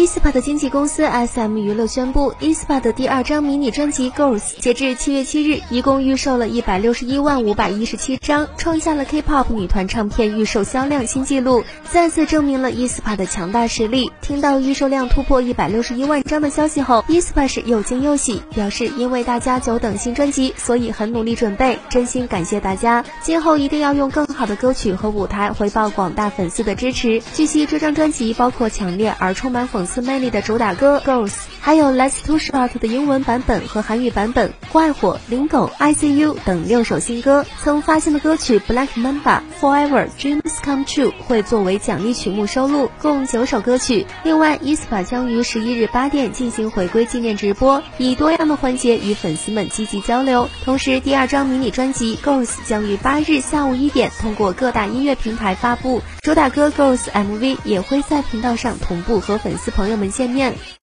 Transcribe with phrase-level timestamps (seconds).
[0.00, 14.10] ，aespa 的经纪公司 SM 娱乐宣布，aespa 的第二张迷你专辑《Girls》截至七月七日，一共预售了一百六十一万五百一十七张，创下了 K-pop 女团唱片预售销量新纪录，再次证明了 aespa 的强大实力。
[14.22, 27.22] 听到预售量突破一百六十一万张的消息后，aespa 是又惊又喜，表示因为大家久等新专辑，所以很努力准备，真心感谢大家，今后一定要用更好的歌曲和舞台回报广大粉丝的支持。
[27.34, 37.44] 据悉，这张专辑包括强烈而充满讽刺魅力的主打歌《Girls》，还有《Let's Too Short》的英文版本和韩语版本《怪火》《林狗》《ICU》等六首新歌。
[37.60, 39.22] 曾发行的歌曲《Black Mamba》
[39.60, 44.06] 《Forever》《Dreams Come True》会作为奖励曲目收录，共九首歌曲。
[44.22, 50.48] 另外，ESPA 将于十一日八点进行回归纪念直播，以多样的环节与粉丝们积极交流。
[50.64, 60.54] 同时，第二张迷你专辑《Girls》将于八日下午一点通过各大音乐平台发布，主打歌《Girls》MV 也会在频道上同步和粉丝朋友们见面。